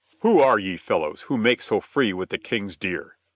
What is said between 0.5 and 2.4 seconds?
these, fellow, that make so free with the